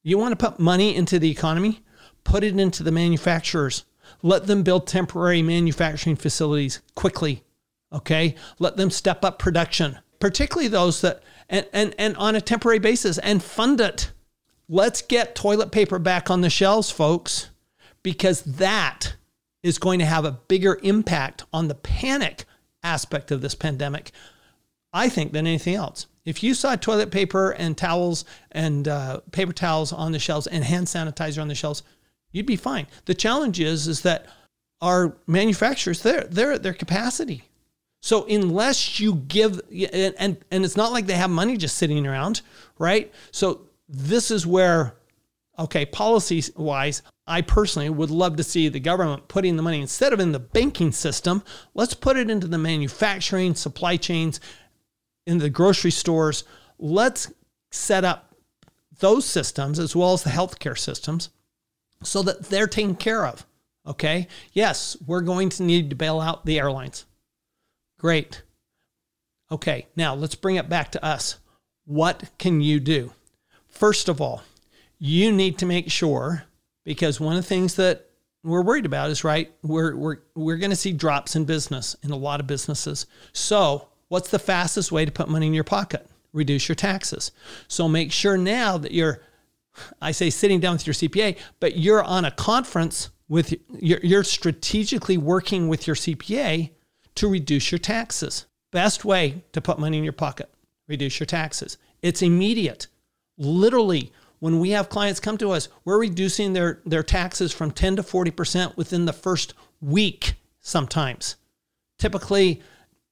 you 0.02 0.16
want 0.16 0.38
to 0.38 0.50
put 0.50 0.58
money 0.58 0.96
into 0.96 1.18
the 1.18 1.30
economy, 1.30 1.82
put 2.24 2.42
it 2.42 2.58
into 2.58 2.82
the 2.82 2.92
manufacturers. 2.92 3.84
Let 4.22 4.46
them 4.46 4.62
build 4.62 4.86
temporary 4.86 5.42
manufacturing 5.42 6.16
facilities 6.16 6.80
quickly. 6.94 7.44
Okay. 7.92 8.34
Let 8.58 8.76
them 8.76 8.90
step 8.90 9.24
up 9.24 9.38
production, 9.38 9.98
particularly 10.18 10.68
those 10.68 11.00
that, 11.02 11.22
and, 11.48 11.66
and, 11.72 11.94
and 11.98 12.16
on 12.16 12.34
a 12.34 12.40
temporary 12.40 12.78
basis 12.78 13.18
and 13.18 13.42
fund 13.42 13.80
it. 13.80 14.12
Let's 14.68 15.02
get 15.02 15.34
toilet 15.34 15.72
paper 15.72 15.98
back 15.98 16.30
on 16.30 16.42
the 16.42 16.50
shelves, 16.50 16.90
folks, 16.90 17.48
because 18.08 18.40
that 18.40 19.12
is 19.62 19.76
going 19.76 19.98
to 19.98 20.06
have 20.06 20.24
a 20.24 20.32
bigger 20.32 20.80
impact 20.82 21.44
on 21.52 21.68
the 21.68 21.74
panic 21.74 22.46
aspect 22.82 23.30
of 23.30 23.42
this 23.42 23.54
pandemic, 23.54 24.12
I 24.94 25.10
think, 25.10 25.34
than 25.34 25.46
anything 25.46 25.74
else. 25.74 26.06
If 26.24 26.42
you 26.42 26.54
saw 26.54 26.74
toilet 26.74 27.10
paper 27.10 27.50
and 27.50 27.76
towels 27.76 28.24
and 28.50 28.88
uh, 28.88 29.20
paper 29.30 29.52
towels 29.52 29.92
on 29.92 30.12
the 30.12 30.18
shelves 30.18 30.46
and 30.46 30.64
hand 30.64 30.86
sanitizer 30.86 31.42
on 31.42 31.48
the 31.48 31.54
shelves, 31.54 31.82
you'd 32.32 32.46
be 32.46 32.56
fine. 32.56 32.86
The 33.04 33.12
challenge 33.12 33.60
is 33.60 33.86
is 33.86 34.00
that 34.00 34.24
our 34.80 35.14
manufacturers 35.26 36.00
they're 36.00 36.24
they're 36.24 36.52
at 36.52 36.62
their 36.62 36.72
capacity. 36.72 37.42
So 38.00 38.24
unless 38.24 38.98
you 38.98 39.16
give 39.16 39.60
and, 39.70 40.14
and 40.18 40.38
and 40.50 40.64
it's 40.64 40.78
not 40.78 40.92
like 40.92 41.04
they 41.04 41.12
have 41.12 41.28
money 41.28 41.58
just 41.58 41.76
sitting 41.76 42.06
around, 42.06 42.40
right? 42.78 43.12
So 43.32 43.66
this 43.86 44.30
is 44.30 44.46
where 44.46 44.94
okay, 45.58 45.84
policy 45.84 46.42
wise, 46.56 47.02
I 47.26 47.42
personally 47.42 47.90
would 47.90 48.10
love 48.10 48.36
to 48.36 48.42
see 48.42 48.68
the 48.68 48.80
government 48.80 49.28
putting 49.28 49.56
the 49.56 49.62
money 49.62 49.80
instead 49.80 50.12
of 50.12 50.20
in 50.20 50.32
the 50.32 50.38
banking 50.38 50.92
system, 50.92 51.42
let's 51.74 51.94
put 51.94 52.16
it 52.16 52.30
into 52.30 52.46
the 52.46 52.58
manufacturing, 52.58 53.54
supply 53.54 53.96
chains, 53.96 54.40
in 55.26 55.38
the 55.38 55.50
grocery 55.50 55.90
stores. 55.90 56.44
Let's 56.78 57.30
set 57.70 58.04
up 58.04 58.34
those 58.98 59.26
systems 59.26 59.78
as 59.78 59.94
well 59.94 60.14
as 60.14 60.22
the 60.22 60.30
healthcare 60.30 60.78
systems 60.78 61.28
so 62.02 62.22
that 62.22 62.44
they're 62.44 62.66
taken 62.66 62.96
care 62.96 63.26
of. 63.26 63.46
Okay. 63.86 64.26
Yes, 64.52 64.96
we're 65.06 65.20
going 65.20 65.50
to 65.50 65.62
need 65.62 65.90
to 65.90 65.96
bail 65.96 66.20
out 66.20 66.46
the 66.46 66.58
airlines. 66.58 67.04
Great. 67.98 68.42
Okay. 69.50 69.86
Now 69.96 70.14
let's 70.14 70.34
bring 70.34 70.56
it 70.56 70.68
back 70.68 70.92
to 70.92 71.04
us. 71.04 71.38
What 71.84 72.30
can 72.38 72.60
you 72.60 72.80
do? 72.80 73.12
First 73.68 74.08
of 74.08 74.20
all, 74.20 74.42
you 74.98 75.32
need 75.32 75.58
to 75.58 75.66
make 75.66 75.90
sure 75.90 76.44
because 76.84 77.20
one 77.20 77.36
of 77.36 77.42
the 77.42 77.48
things 77.48 77.76
that 77.76 78.06
we're 78.42 78.62
worried 78.62 78.86
about 78.86 79.10
is 79.10 79.24
right 79.24 79.52
we're 79.62 79.94
we're 79.96 80.18
we're 80.34 80.56
going 80.56 80.70
to 80.70 80.76
see 80.76 80.92
drops 80.92 81.36
in 81.36 81.44
business 81.44 81.96
in 82.02 82.10
a 82.10 82.16
lot 82.16 82.40
of 82.40 82.46
businesses 82.46 83.06
so 83.32 83.88
what's 84.08 84.30
the 84.30 84.38
fastest 84.38 84.92
way 84.92 85.04
to 85.04 85.12
put 85.12 85.28
money 85.28 85.46
in 85.46 85.54
your 85.54 85.64
pocket 85.64 86.06
reduce 86.32 86.68
your 86.68 86.76
taxes 86.76 87.32
so 87.66 87.88
make 87.88 88.12
sure 88.12 88.36
now 88.36 88.78
that 88.78 88.92
you're 88.92 89.20
I 90.00 90.12
say 90.12 90.30
sitting 90.30 90.60
down 90.60 90.74
with 90.74 90.86
your 90.86 90.94
CPA, 90.94 91.36
but 91.60 91.76
you're 91.76 92.02
on 92.02 92.24
a 92.24 92.30
conference 92.30 93.10
with 93.28 93.54
you're, 93.78 94.00
you're 94.02 94.24
strategically 94.24 95.18
working 95.18 95.68
with 95.68 95.86
your 95.86 95.96
CPA 95.96 96.70
to 97.16 97.28
reduce 97.28 97.70
your 97.70 97.78
taxes. 97.78 98.46
Best 98.70 99.04
way 99.04 99.42
to 99.52 99.60
put 99.60 99.78
money 99.78 99.98
in 99.98 100.04
your 100.04 100.12
pocket, 100.12 100.50
reduce 100.86 101.20
your 101.20 101.26
taxes. 101.26 101.78
It's 102.02 102.22
immediate. 102.22 102.86
Literally, 103.36 104.12
when 104.40 104.58
we 104.60 104.70
have 104.70 104.88
clients 104.88 105.20
come 105.20 105.38
to 105.38 105.50
us, 105.50 105.68
we're 105.84 106.00
reducing 106.00 106.52
their, 106.52 106.80
their 106.84 107.02
taxes 107.02 107.52
from 107.52 107.70
10 107.70 107.96
to 107.96 108.02
40% 108.02 108.76
within 108.76 109.04
the 109.04 109.12
first 109.12 109.54
week 109.80 110.34
sometimes. 110.60 111.36
Typically, 111.98 112.62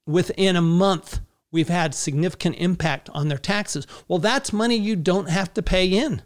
within 0.06 0.56
a 0.56 0.62
month, 0.62 1.20
we've 1.50 1.68
had 1.68 1.94
significant 1.94 2.56
impact 2.58 3.10
on 3.10 3.28
their 3.28 3.38
taxes. 3.38 3.86
Well, 4.08 4.18
that's 4.18 4.52
money 4.52 4.76
you 4.76 4.96
don't 4.96 5.28
have 5.28 5.52
to 5.54 5.62
pay 5.62 5.86
in. 5.88 6.22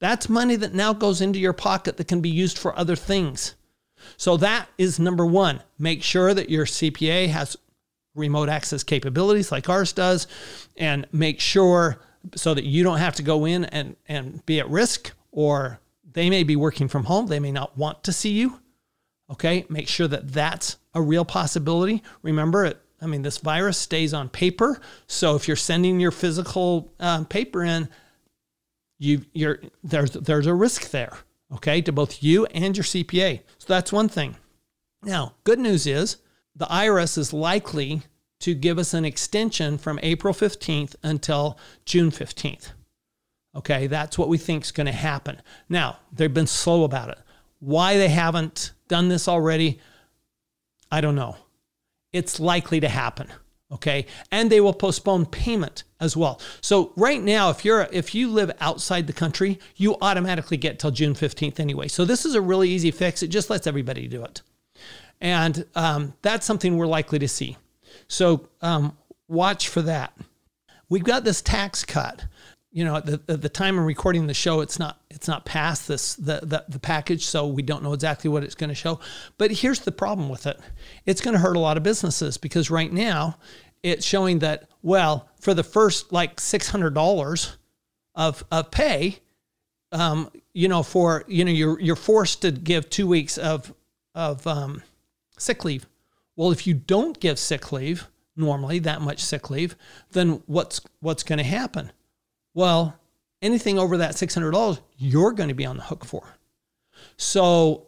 That's 0.00 0.28
money 0.28 0.56
that 0.56 0.74
now 0.74 0.92
goes 0.92 1.20
into 1.20 1.38
your 1.38 1.52
pocket 1.52 1.96
that 1.96 2.08
can 2.08 2.20
be 2.20 2.30
used 2.30 2.58
for 2.58 2.78
other 2.78 2.96
things. 2.96 3.54
So 4.16 4.36
that 4.38 4.68
is 4.76 4.98
number 4.98 5.24
one. 5.24 5.62
Make 5.78 6.02
sure 6.02 6.34
that 6.34 6.50
your 6.50 6.66
CPA 6.66 7.28
has 7.28 7.56
remote 8.14 8.48
access 8.48 8.82
capabilities 8.82 9.52
like 9.52 9.68
ours 9.68 9.92
does, 9.92 10.26
and 10.76 11.06
make 11.12 11.40
sure 11.40 11.98
so 12.34 12.54
that 12.54 12.64
you 12.64 12.82
don't 12.82 12.98
have 12.98 13.14
to 13.16 13.22
go 13.22 13.44
in 13.44 13.64
and, 13.66 13.96
and 14.08 14.44
be 14.46 14.60
at 14.60 14.68
risk, 14.68 15.12
or 15.30 15.80
they 16.12 16.30
may 16.30 16.42
be 16.42 16.56
working 16.56 16.88
from 16.88 17.04
home. 17.04 17.26
They 17.26 17.40
may 17.40 17.52
not 17.52 17.76
want 17.76 18.04
to 18.04 18.12
see 18.12 18.32
you. 18.32 18.60
Okay. 19.30 19.64
Make 19.68 19.88
sure 19.88 20.08
that 20.08 20.32
that's 20.32 20.76
a 20.94 21.02
real 21.02 21.24
possibility. 21.24 22.02
Remember, 22.22 22.64
it, 22.64 22.80
I 23.00 23.06
mean, 23.06 23.22
this 23.22 23.38
virus 23.38 23.76
stays 23.76 24.14
on 24.14 24.28
paper. 24.28 24.80
So 25.06 25.36
if 25.36 25.46
you're 25.46 25.56
sending 25.56 26.00
your 26.00 26.10
physical 26.10 26.92
uh, 26.98 27.24
paper 27.24 27.62
in, 27.62 27.88
you 28.98 29.26
you're 29.34 29.60
there's 29.84 30.12
there's 30.12 30.46
a 30.46 30.54
risk 30.54 30.90
there, 30.90 31.12
okay, 31.52 31.82
to 31.82 31.92
both 31.92 32.22
you 32.22 32.46
and 32.46 32.74
your 32.76 32.84
CPA. 32.84 33.40
So 33.58 33.66
that's 33.68 33.92
one 33.92 34.08
thing. 34.08 34.36
Now, 35.02 35.34
good 35.44 35.58
news 35.58 35.86
is 35.86 36.16
the 36.54 36.64
IRS 36.66 37.18
is 37.18 37.32
likely 37.32 38.02
to 38.40 38.54
give 38.54 38.78
us 38.78 38.94
an 38.94 39.04
extension 39.04 39.78
from 39.78 39.98
April 40.02 40.34
15th 40.34 40.94
until 41.02 41.58
June 41.84 42.10
15th. 42.10 42.72
Okay, 43.54 43.86
that's 43.86 44.18
what 44.18 44.28
we 44.28 44.36
think 44.36 44.64
is 44.64 44.72
going 44.72 44.86
to 44.86 44.92
happen. 44.92 45.40
Now, 45.68 45.98
they've 46.12 46.32
been 46.32 46.46
slow 46.46 46.84
about 46.84 47.08
it. 47.08 47.18
Why 47.58 47.96
they 47.96 48.08
haven't 48.08 48.72
done 48.88 49.08
this 49.08 49.28
already, 49.28 49.80
I 50.92 51.00
don't 51.00 51.14
know. 51.14 51.36
It's 52.12 52.38
likely 52.38 52.80
to 52.80 52.88
happen 52.88 53.32
okay 53.72 54.06
and 54.30 54.50
they 54.50 54.60
will 54.60 54.72
postpone 54.72 55.26
payment 55.26 55.82
as 55.98 56.16
well 56.16 56.40
so 56.60 56.92
right 56.96 57.22
now 57.22 57.50
if 57.50 57.64
you're 57.64 57.88
if 57.90 58.14
you 58.14 58.30
live 58.30 58.50
outside 58.60 59.06
the 59.06 59.12
country 59.12 59.58
you 59.74 59.96
automatically 60.00 60.56
get 60.56 60.78
till 60.78 60.90
june 60.90 61.14
15th 61.14 61.58
anyway 61.58 61.88
so 61.88 62.04
this 62.04 62.24
is 62.24 62.34
a 62.34 62.40
really 62.40 62.68
easy 62.70 62.90
fix 62.90 63.22
it 63.22 63.28
just 63.28 63.50
lets 63.50 63.66
everybody 63.66 64.06
do 64.06 64.22
it 64.22 64.42
and 65.20 65.66
um, 65.74 66.12
that's 66.22 66.46
something 66.46 66.76
we're 66.76 66.86
likely 66.86 67.18
to 67.18 67.26
see 67.26 67.56
so 68.08 68.48
um, 68.62 68.96
watch 69.28 69.68
for 69.68 69.82
that. 69.82 70.16
We've 70.88 71.04
got 71.04 71.24
this 71.24 71.42
tax 71.42 71.84
cut. 71.84 72.24
You 72.72 72.84
know 72.84 72.96
at 72.96 73.06
the, 73.06 73.20
at 73.28 73.40
the 73.40 73.48
time 73.48 73.78
of 73.78 73.86
recording 73.86 74.26
the 74.26 74.34
show 74.34 74.60
it's 74.60 74.78
not 74.78 75.00
it's 75.08 75.26
not 75.26 75.46
past 75.46 75.88
this 75.88 76.14
the, 76.16 76.40
the, 76.42 76.62
the 76.68 76.78
package 76.78 77.24
so 77.24 77.46
we 77.46 77.62
don't 77.62 77.82
know 77.82 77.94
exactly 77.94 78.28
what 78.28 78.44
it's 78.44 78.54
going 78.54 78.68
to 78.68 78.74
show. 78.74 79.00
But 79.38 79.50
here's 79.50 79.80
the 79.80 79.92
problem 79.92 80.28
with 80.28 80.46
it. 80.46 80.60
It's 81.06 81.22
going 81.22 81.32
to 81.32 81.40
hurt 81.40 81.56
a 81.56 81.60
lot 81.60 81.78
of 81.78 81.82
businesses 81.82 82.36
because 82.36 82.70
right 82.70 82.92
now 82.92 83.38
it's 83.82 84.04
showing 84.04 84.40
that 84.40 84.68
well 84.82 85.26
for 85.40 85.54
the 85.54 85.62
first 85.62 86.12
like 86.12 86.36
$600 86.36 87.56
of, 88.14 88.44
of 88.50 88.70
pay 88.70 89.20
um, 89.92 90.30
you 90.52 90.68
know 90.68 90.82
for 90.82 91.24
you 91.26 91.44
know 91.44 91.50
you're 91.50 91.80
you're 91.80 91.96
forced 91.96 92.42
to 92.42 92.50
give 92.50 92.90
two 92.90 93.06
weeks 93.06 93.38
of 93.38 93.72
of 94.14 94.46
um, 94.46 94.82
sick 95.38 95.64
leave 95.64 95.86
well 96.36 96.52
if 96.52 96.66
you 96.66 96.74
don't 96.74 97.18
give 97.18 97.38
sick 97.38 97.72
leave 97.72 98.08
normally 98.36 98.78
that 98.78 99.00
much 99.00 99.24
sick 99.24 99.50
leave 99.50 99.74
then 100.12 100.42
what's 100.46 100.80
what's 101.00 101.22
going 101.22 101.38
to 101.38 101.44
happen 101.44 101.90
well, 102.56 102.98
anything 103.42 103.78
over 103.78 103.98
that 103.98 104.12
$600, 104.12 104.80
you're 104.96 105.32
going 105.32 105.50
to 105.50 105.54
be 105.54 105.66
on 105.66 105.76
the 105.76 105.82
hook 105.82 106.06
for. 106.06 106.38
So, 107.18 107.86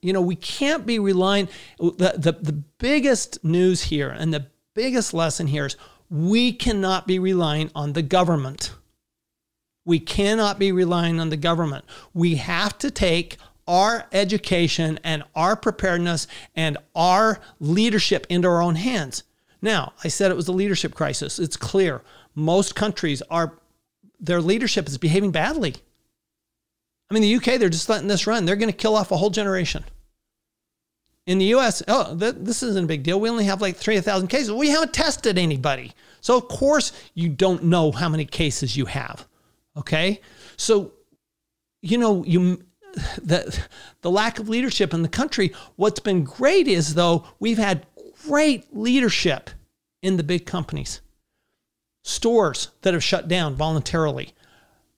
you 0.00 0.12
know, 0.12 0.20
we 0.20 0.36
can't 0.36 0.86
be 0.86 1.00
relying. 1.00 1.48
The, 1.80 2.14
the, 2.16 2.38
the 2.40 2.52
biggest 2.52 3.42
news 3.44 3.82
here 3.82 4.10
and 4.10 4.32
the 4.32 4.46
biggest 4.72 5.14
lesson 5.14 5.48
here 5.48 5.66
is 5.66 5.76
we 6.08 6.52
cannot 6.52 7.08
be 7.08 7.18
relying 7.18 7.72
on 7.74 7.94
the 7.94 8.02
government. 8.02 8.72
We 9.84 9.98
cannot 9.98 10.60
be 10.60 10.70
relying 10.70 11.18
on 11.18 11.30
the 11.30 11.36
government. 11.36 11.84
We 12.14 12.36
have 12.36 12.78
to 12.78 12.92
take 12.92 13.38
our 13.66 14.06
education 14.12 14.98
and 15.04 15.22
our 15.34 15.56
preparedness 15.56 16.26
and 16.54 16.76
our 16.94 17.40
leadership 17.60 18.26
into 18.28 18.48
our 18.48 18.62
own 18.62 18.74
hands. 18.76 19.22
Now, 19.62 19.94
I 20.02 20.08
said 20.08 20.30
it 20.30 20.36
was 20.36 20.48
a 20.48 20.52
leadership 20.52 20.94
crisis. 20.94 21.38
It's 21.38 21.56
clear. 21.56 22.02
Most 22.34 22.74
countries 22.74 23.22
are 23.30 23.54
their 24.20 24.40
leadership 24.40 24.86
is 24.88 24.98
behaving 24.98 25.30
badly. 25.30 25.74
I 27.10 27.14
mean, 27.14 27.22
the 27.22 27.36
UK, 27.36 27.58
they're 27.58 27.68
just 27.68 27.88
letting 27.88 28.08
this 28.08 28.26
run. 28.26 28.44
They're 28.44 28.56
going 28.56 28.70
to 28.70 28.76
kill 28.76 28.96
off 28.96 29.12
a 29.12 29.16
whole 29.16 29.30
generation. 29.30 29.84
In 31.26 31.38
the 31.38 31.46
US, 31.56 31.82
oh, 31.88 32.16
th- 32.16 32.36
this 32.38 32.62
isn't 32.62 32.84
a 32.84 32.88
big 32.88 33.02
deal. 33.02 33.18
We 33.18 33.30
only 33.30 33.44
have 33.44 33.62
like 33.62 33.76
3,000 33.76 34.28
cases. 34.28 34.52
We 34.52 34.68
haven't 34.68 34.92
tested 34.92 35.38
anybody. 35.38 35.92
So, 36.20 36.36
of 36.36 36.48
course, 36.48 36.92
you 37.14 37.28
don't 37.28 37.64
know 37.64 37.92
how 37.92 38.08
many 38.08 38.24
cases 38.24 38.76
you 38.76 38.86
have. 38.86 39.26
Okay. 39.76 40.20
So, 40.56 40.92
you 41.80 41.98
know, 41.98 42.24
you, 42.24 42.62
the, 43.22 43.58
the 44.02 44.10
lack 44.10 44.38
of 44.38 44.48
leadership 44.48 44.94
in 44.94 45.02
the 45.02 45.08
country, 45.08 45.52
what's 45.76 46.00
been 46.00 46.24
great 46.24 46.68
is, 46.68 46.94
though, 46.94 47.24
we've 47.38 47.58
had 47.58 47.86
great 48.26 48.74
leadership 48.74 49.50
in 50.02 50.16
the 50.16 50.22
big 50.22 50.46
companies. 50.46 51.00
Stores 52.02 52.68
that 52.82 52.94
have 52.94 53.02
shut 53.02 53.28
down 53.28 53.54
voluntarily, 53.54 54.34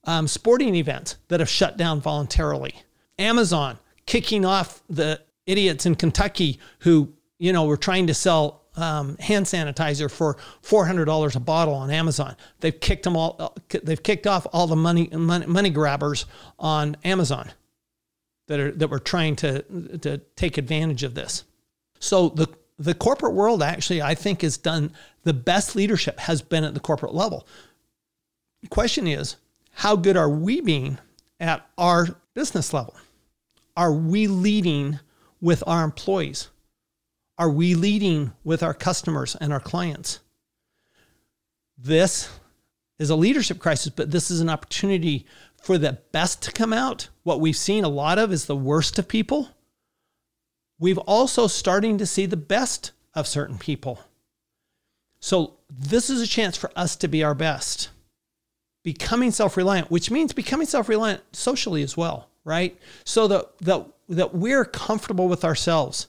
um, 0.03 0.27
sporting 0.27 0.75
events 0.75 1.17
that 1.29 1.39
have 1.39 1.49
shut 1.49 1.77
down 1.77 2.01
voluntarily, 2.01 2.75
Amazon 3.17 3.79
kicking 4.05 4.45
off 4.45 4.83
the 4.89 5.21
idiots 5.45 5.85
in 5.85 5.95
Kentucky 5.95 6.59
who, 6.79 7.13
you 7.39 7.53
know, 7.53 7.65
were 7.65 7.77
trying 7.77 8.07
to 8.07 8.13
sell 8.13 8.63
um, 8.75 9.17
hand 9.17 9.45
sanitizer 9.45 10.09
for 10.11 10.37
$400 10.63 11.35
a 11.35 11.39
bottle 11.39 11.73
on 11.73 11.89
Amazon. 11.89 12.35
They've 12.59 12.77
kicked 12.77 13.03
them 13.03 13.15
all, 13.15 13.55
they've 13.69 14.01
kicked 14.01 14.27
off 14.27 14.45
all 14.53 14.67
the 14.67 14.75
money, 14.75 15.07
money, 15.07 15.45
money 15.45 15.69
grabbers 15.69 16.25
on 16.59 16.95
Amazon 17.03 17.49
that 18.47 18.59
are, 18.59 18.71
that 18.71 18.89
were 18.89 18.99
trying 18.99 19.35
to, 19.37 19.61
to 19.99 20.17
take 20.35 20.57
advantage 20.57 21.03
of 21.03 21.13
this. 21.13 21.43
So 21.99 22.29
the, 22.29 22.47
the 22.79 22.93
corporate 22.93 23.33
world 23.33 23.61
actually, 23.61 24.01
I 24.01 24.15
think, 24.15 24.41
has 24.41 24.57
done 24.57 24.91
the 25.23 25.33
best 25.33 25.75
leadership 25.75 26.19
has 26.19 26.41
been 26.41 26.63
at 26.63 26.73
the 26.73 26.79
corporate 26.79 27.13
level. 27.13 27.47
The 28.61 28.69
question 28.69 29.07
is, 29.07 29.35
how 29.71 29.95
good 29.95 30.17
are 30.17 30.29
we 30.29 30.61
being 30.61 30.97
at 31.39 31.67
our 31.77 32.07
business 32.33 32.73
level? 32.73 32.95
Are 33.75 33.93
we 33.93 34.27
leading 34.27 34.99
with 35.41 35.63
our 35.67 35.83
employees? 35.83 36.49
Are 37.37 37.49
we 37.49 37.75
leading 37.75 38.31
with 38.43 38.63
our 38.63 38.73
customers 38.73 39.35
and 39.35 39.53
our 39.53 39.59
clients? 39.59 40.19
This 41.77 42.29
is 42.97 43.11
a 43.11 43.15
leadership 43.15 43.59
crisis, 43.59 43.91
but 43.95 44.09
this 44.09 44.31
is 44.31 44.41
an 44.41 44.49
opportunity 44.49 45.27
for 45.67 45.77
the 45.77 45.99
best 46.13 46.41
to 46.41 46.49
come 46.49 46.71
out. 46.71 47.09
What 47.23 47.41
we've 47.41 47.57
seen 47.57 47.83
a 47.83 47.89
lot 47.89 48.17
of 48.17 48.31
is 48.31 48.45
the 48.45 48.55
worst 48.55 48.97
of 48.97 49.09
people. 49.09 49.49
We've 50.79 50.97
also 50.99 51.47
starting 51.47 51.97
to 51.97 52.05
see 52.05 52.25
the 52.25 52.37
best 52.37 52.91
of 53.13 53.27
certain 53.27 53.57
people. 53.57 53.99
So 55.19 55.55
this 55.69 56.09
is 56.09 56.21
a 56.21 56.27
chance 56.27 56.55
for 56.55 56.71
us 56.77 56.95
to 56.95 57.09
be 57.09 57.21
our 57.21 57.35
best. 57.35 57.89
Becoming 58.81 59.31
self-reliant, 59.31 59.91
which 59.91 60.09
means 60.09 60.31
becoming 60.31 60.67
self-reliant 60.67 61.21
socially 61.35 61.83
as 61.83 61.97
well, 61.97 62.29
right? 62.45 62.79
So 63.03 63.27
that 63.27 63.57
that 63.57 63.87
that 64.07 64.33
we're 64.33 64.63
comfortable 64.63 65.27
with 65.27 65.43
ourselves 65.43 66.07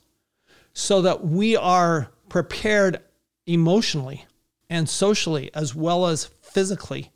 so 0.72 1.02
that 1.02 1.24
we 1.24 1.56
are 1.56 2.10
prepared 2.28 3.00
emotionally 3.44 4.24
and 4.70 4.88
socially 4.88 5.50
as 5.52 5.74
well 5.74 6.06
as 6.06 6.26
physically 6.42 7.10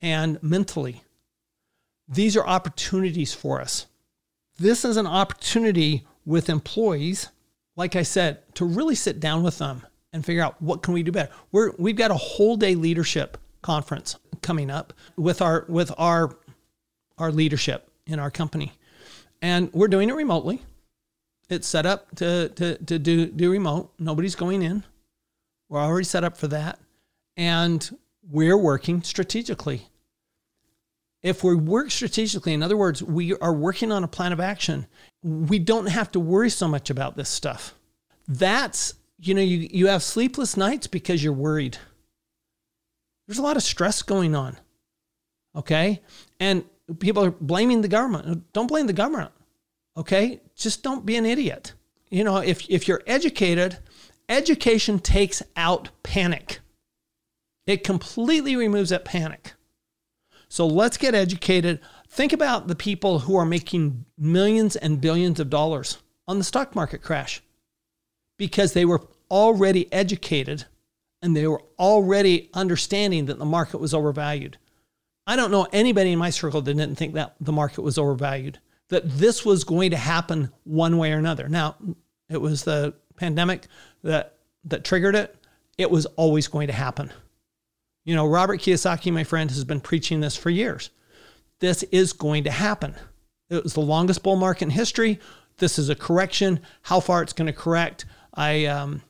and 0.00 0.42
mentally. 0.42 1.02
These 2.08 2.36
are 2.36 2.46
opportunities 2.46 3.32
for 3.32 3.60
us. 3.60 3.86
This 4.58 4.84
is 4.84 4.96
an 4.96 5.06
opportunity 5.06 6.06
with 6.24 6.48
employees, 6.48 7.28
like 7.76 7.96
I 7.96 8.02
said, 8.02 8.54
to 8.56 8.64
really 8.64 8.94
sit 8.94 9.20
down 9.20 9.42
with 9.42 9.58
them 9.58 9.84
and 10.12 10.24
figure 10.24 10.42
out 10.42 10.60
what 10.62 10.82
can 10.82 10.94
we 10.94 11.02
do 11.02 11.12
better. 11.12 11.32
We're 11.50 11.72
we've 11.78 11.96
got 11.96 12.10
a 12.10 12.16
whole 12.16 12.56
day 12.56 12.74
leadership 12.74 13.38
conference 13.62 14.16
coming 14.42 14.70
up 14.70 14.92
with 15.16 15.42
our 15.42 15.64
with 15.68 15.90
our 15.98 16.36
our 17.18 17.32
leadership 17.32 17.90
in 18.06 18.18
our 18.18 18.30
company. 18.30 18.72
And 19.42 19.72
we're 19.72 19.88
doing 19.88 20.08
it 20.08 20.14
remotely. 20.14 20.62
It's 21.50 21.66
set 21.66 21.84
up 21.86 22.14
to, 22.16 22.48
to, 22.50 22.78
to 22.78 22.98
do, 22.98 23.26
do 23.26 23.50
remote. 23.50 23.92
Nobody's 23.98 24.34
going 24.34 24.62
in. 24.62 24.84
We're 25.68 25.80
already 25.80 26.04
set 26.04 26.24
up 26.24 26.36
for 26.36 26.48
that. 26.48 26.78
And 27.36 27.98
we're 28.30 28.56
working 28.56 29.02
strategically. 29.02 29.88
If 31.24 31.42
we 31.42 31.54
work 31.54 31.90
strategically, 31.90 32.52
in 32.52 32.62
other 32.62 32.76
words, 32.76 33.02
we 33.02 33.34
are 33.36 33.54
working 33.54 33.90
on 33.90 34.04
a 34.04 34.08
plan 34.08 34.34
of 34.34 34.40
action, 34.40 34.86
we 35.22 35.58
don't 35.58 35.86
have 35.86 36.12
to 36.12 36.20
worry 36.20 36.50
so 36.50 36.68
much 36.68 36.90
about 36.90 37.16
this 37.16 37.30
stuff. 37.30 37.74
That's, 38.28 38.94
you 39.18 39.32
know, 39.32 39.40
you, 39.40 39.66
you 39.72 39.86
have 39.86 40.02
sleepless 40.02 40.54
nights 40.54 40.86
because 40.86 41.24
you're 41.24 41.32
worried. 41.32 41.78
There's 43.26 43.38
a 43.38 43.42
lot 43.42 43.56
of 43.56 43.62
stress 43.62 44.02
going 44.02 44.36
on. 44.36 44.58
Okay. 45.56 46.02
And 46.38 46.62
people 46.98 47.24
are 47.24 47.30
blaming 47.30 47.80
the 47.80 47.88
government. 47.88 48.52
Don't 48.52 48.66
blame 48.66 48.86
the 48.86 48.92
government. 48.92 49.30
Okay? 49.96 50.42
Just 50.54 50.82
don't 50.82 51.06
be 51.06 51.16
an 51.16 51.24
idiot. 51.24 51.72
You 52.10 52.24
know, 52.24 52.36
if, 52.36 52.68
if 52.68 52.86
you're 52.86 53.02
educated, 53.06 53.78
education 54.28 54.98
takes 54.98 55.42
out 55.56 55.88
panic. 56.02 56.60
It 57.66 57.82
completely 57.82 58.56
removes 58.56 58.90
that 58.90 59.06
panic. 59.06 59.54
So 60.54 60.68
let's 60.68 60.96
get 60.96 61.16
educated. 61.16 61.80
Think 62.08 62.32
about 62.32 62.68
the 62.68 62.76
people 62.76 63.18
who 63.18 63.34
are 63.34 63.44
making 63.44 64.04
millions 64.16 64.76
and 64.76 65.00
billions 65.00 65.40
of 65.40 65.50
dollars 65.50 65.98
on 66.28 66.38
the 66.38 66.44
stock 66.44 66.76
market 66.76 67.02
crash 67.02 67.42
because 68.38 68.72
they 68.72 68.84
were 68.84 69.02
already 69.32 69.92
educated 69.92 70.66
and 71.20 71.34
they 71.34 71.48
were 71.48 71.60
already 71.76 72.50
understanding 72.54 73.26
that 73.26 73.40
the 73.40 73.44
market 73.44 73.78
was 73.78 73.92
overvalued. 73.92 74.56
I 75.26 75.34
don't 75.34 75.50
know 75.50 75.66
anybody 75.72 76.12
in 76.12 76.20
my 76.20 76.30
circle 76.30 76.62
that 76.62 76.72
didn't 76.72 76.98
think 76.98 77.14
that 77.14 77.34
the 77.40 77.50
market 77.50 77.82
was 77.82 77.98
overvalued 77.98 78.60
that 78.90 79.10
this 79.10 79.44
was 79.44 79.64
going 79.64 79.90
to 79.90 79.96
happen 79.96 80.52
one 80.62 80.98
way 80.98 81.12
or 81.12 81.18
another. 81.18 81.48
Now, 81.48 81.74
it 82.30 82.40
was 82.40 82.62
the 82.62 82.94
pandemic 83.16 83.66
that 84.04 84.36
that 84.66 84.84
triggered 84.84 85.16
it. 85.16 85.34
It 85.78 85.90
was 85.90 86.06
always 86.06 86.46
going 86.46 86.68
to 86.68 86.72
happen. 86.72 87.12
You 88.04 88.14
know, 88.14 88.26
Robert 88.26 88.60
Kiyosaki, 88.60 89.12
my 89.12 89.24
friend, 89.24 89.50
has 89.50 89.64
been 89.64 89.80
preaching 89.80 90.20
this 90.20 90.36
for 90.36 90.50
years. 90.50 90.90
This 91.60 91.82
is 91.84 92.12
going 92.12 92.44
to 92.44 92.50
happen. 92.50 92.94
It 93.48 93.62
was 93.62 93.74
the 93.74 93.80
longest 93.80 94.22
bull 94.22 94.36
market 94.36 94.64
in 94.64 94.70
history. 94.70 95.20
This 95.58 95.78
is 95.78 95.88
a 95.88 95.94
correction. 95.94 96.60
How 96.82 97.00
far 97.00 97.22
it's 97.22 97.32
going 97.32 97.46
to 97.46 97.52
correct, 97.52 98.04
I 98.34 98.66
um, 98.66 99.02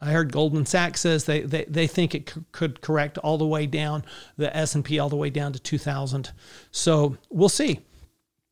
I 0.00 0.10
heard 0.10 0.32
Goldman 0.32 0.66
Sachs 0.66 1.00
says 1.00 1.24
they 1.24 1.42
they, 1.42 1.64
they 1.64 1.86
think 1.86 2.14
it 2.14 2.30
c- 2.30 2.40
could 2.50 2.80
correct 2.80 3.18
all 3.18 3.38
the 3.38 3.46
way 3.46 3.66
down 3.66 4.04
the 4.36 4.54
S 4.54 4.74
and 4.74 4.84
P 4.84 4.98
all 4.98 5.08
the 5.08 5.16
way 5.16 5.30
down 5.30 5.52
to 5.52 5.60
2,000. 5.60 6.32
So 6.72 7.16
we'll 7.30 7.48
see 7.48 7.80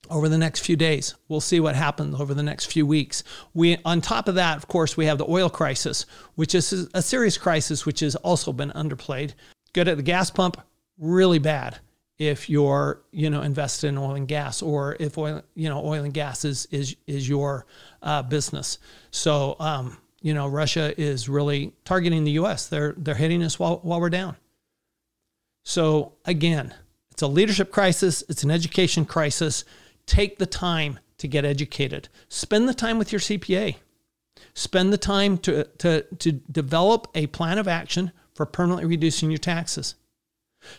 over 0.08 0.28
the 0.28 0.38
next 0.38 0.60
few 0.60 0.76
days. 0.76 1.14
We'll 1.28 1.40
see 1.40 1.58
what 1.58 1.74
happens 1.74 2.20
over 2.20 2.34
the 2.34 2.42
next 2.42 2.66
few 2.66 2.86
weeks. 2.86 3.24
We, 3.54 3.78
on 3.84 4.00
top 4.00 4.28
of 4.28 4.36
that, 4.36 4.56
of 4.56 4.68
course, 4.68 4.96
we 4.96 5.06
have 5.06 5.18
the 5.18 5.28
oil 5.28 5.50
crisis, 5.50 6.06
which 6.34 6.54
is 6.54 6.88
a 6.94 7.02
serious 7.02 7.36
crisis, 7.36 7.84
which 7.84 8.00
has 8.00 8.16
also 8.16 8.52
been 8.52 8.70
underplayed. 8.70 9.34
Good 9.72 9.88
at 9.88 9.96
the 9.96 10.02
gas 10.02 10.30
pump, 10.30 10.60
really 10.98 11.38
bad 11.38 11.78
if 12.18 12.50
you're, 12.50 13.02
you 13.12 13.30
know, 13.30 13.42
invested 13.42 13.88
in 13.88 13.98
oil 13.98 14.14
and 14.14 14.28
gas, 14.28 14.60
or 14.62 14.96
if 15.00 15.16
oil, 15.16 15.42
you 15.54 15.68
know, 15.68 15.84
oil 15.84 16.04
and 16.04 16.12
gas 16.12 16.44
is 16.44 16.66
is 16.66 16.96
is 17.06 17.28
your 17.28 17.66
uh, 18.02 18.22
business. 18.22 18.78
So, 19.10 19.56
um, 19.58 19.96
you 20.20 20.34
know, 20.34 20.46
Russia 20.46 20.92
is 21.00 21.28
really 21.28 21.72
targeting 21.84 22.24
the 22.24 22.32
U.S. 22.32 22.66
They're 22.66 22.94
they're 22.96 23.14
hitting 23.14 23.42
us 23.42 23.58
while 23.58 23.80
while 23.82 24.00
we're 24.00 24.10
down. 24.10 24.36
So 25.64 26.14
again, 26.24 26.74
it's 27.10 27.22
a 27.22 27.26
leadership 27.26 27.70
crisis. 27.70 28.22
It's 28.28 28.42
an 28.44 28.50
education 28.50 29.04
crisis 29.04 29.64
Take 30.10 30.38
the 30.38 30.46
time 30.46 30.98
to 31.18 31.28
get 31.28 31.44
educated. 31.44 32.08
Spend 32.28 32.68
the 32.68 32.74
time 32.74 32.98
with 32.98 33.12
your 33.12 33.20
CPA. 33.20 33.76
Spend 34.54 34.92
the 34.92 34.98
time 34.98 35.38
to, 35.38 35.62
to, 35.78 36.02
to 36.18 36.32
develop 36.32 37.06
a 37.14 37.28
plan 37.28 37.58
of 37.58 37.68
action 37.68 38.10
for 38.34 38.46
permanently 38.46 38.86
reducing 38.86 39.30
your 39.30 39.38
taxes. 39.38 39.94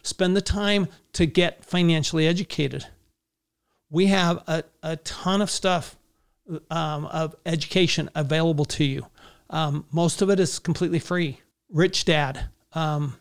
Spend 0.03 0.35
the 0.35 0.41
time 0.41 0.87
to 1.13 1.25
get 1.25 1.65
financially 1.65 2.27
educated. 2.27 2.85
We 3.89 4.07
have 4.07 4.43
a, 4.47 4.63
a 4.83 4.97
ton 4.97 5.41
of 5.41 5.49
stuff 5.49 5.97
um, 6.69 7.05
of 7.07 7.35
education 7.45 8.09
available 8.15 8.65
to 8.65 8.83
you. 8.83 9.07
Um, 9.49 9.85
most 9.91 10.21
of 10.21 10.29
it 10.29 10.39
is 10.39 10.59
completely 10.59 10.99
free. 10.99 11.41
Rich 11.69 12.05
Dad, 12.05 12.49
um, 12.73 13.17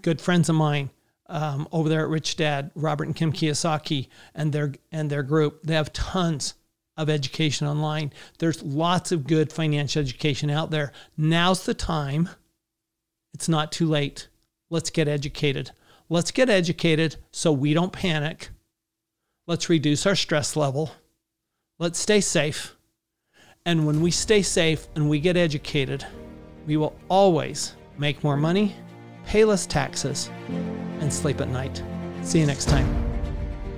good 0.00 0.20
friends 0.20 0.48
of 0.48 0.54
mine, 0.54 0.90
um, 1.26 1.66
over 1.72 1.88
there 1.88 2.02
at 2.02 2.08
Rich 2.08 2.36
Dad, 2.36 2.70
Robert 2.74 3.04
and 3.04 3.16
Kim 3.16 3.32
Kiyosaki 3.32 4.08
and 4.34 4.52
their 4.52 4.74
and 4.90 5.08
their 5.08 5.22
group. 5.22 5.62
They 5.62 5.74
have 5.74 5.92
tons 5.92 6.54
of 6.96 7.08
education 7.08 7.66
online. 7.66 8.12
There's 8.38 8.62
lots 8.62 9.12
of 9.12 9.26
good 9.26 9.52
financial 9.52 10.02
education 10.02 10.50
out 10.50 10.70
there. 10.70 10.92
Now's 11.16 11.64
the 11.64 11.74
time. 11.74 12.28
It's 13.34 13.48
not 13.48 13.72
too 13.72 13.86
late. 13.86 14.28
Let's 14.70 14.90
get 14.90 15.08
educated. 15.08 15.70
Let's 16.08 16.30
get 16.30 16.50
educated 16.50 17.16
so 17.30 17.52
we 17.52 17.74
don't 17.74 17.92
panic. 17.92 18.50
Let's 19.46 19.68
reduce 19.68 20.06
our 20.06 20.14
stress 20.14 20.56
level. 20.56 20.92
Let's 21.78 21.98
stay 21.98 22.20
safe. 22.20 22.76
And 23.64 23.86
when 23.86 24.00
we 24.00 24.10
stay 24.10 24.42
safe 24.42 24.86
and 24.94 25.08
we 25.08 25.20
get 25.20 25.36
educated, 25.36 26.06
we 26.66 26.76
will 26.76 26.94
always 27.08 27.74
make 27.98 28.22
more 28.24 28.36
money, 28.36 28.74
pay 29.24 29.44
less 29.44 29.66
taxes, 29.66 30.30
and 31.00 31.12
sleep 31.12 31.40
at 31.40 31.48
night. 31.48 31.82
See 32.22 32.40
you 32.40 32.46
next 32.46 32.68
time. 32.68 32.86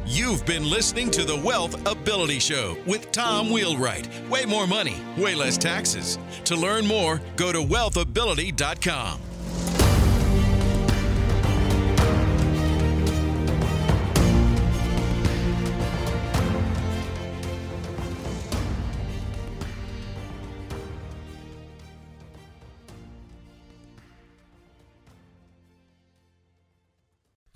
You've 0.07 0.45
been 0.45 0.69
listening 0.69 1.11
to 1.12 1.25
the 1.25 1.37
Wealth 1.37 1.75
Ability 1.87 2.38
Show 2.38 2.77
with 2.87 3.11
Tom 3.11 3.49
Wheelwright. 3.49 4.09
Way 4.29 4.45
more 4.45 4.67
money, 4.67 4.97
way 5.17 5.35
less 5.35 5.57
taxes. 5.57 6.19
To 6.45 6.57
learn 6.57 6.87
more, 6.87 7.23
go 7.37 7.53
to 7.53 7.61
wealthability.com. 7.61 9.21